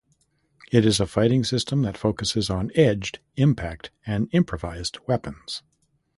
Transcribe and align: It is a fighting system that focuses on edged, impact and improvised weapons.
It 0.71 0.83
is 0.83 0.99
a 0.99 1.05
fighting 1.05 1.43
system 1.43 1.83
that 1.83 1.95
focuses 1.95 2.49
on 2.49 2.71
edged, 2.73 3.19
impact 3.35 3.91
and 4.03 4.29
improvised 4.31 4.97
weapons. 5.05 5.61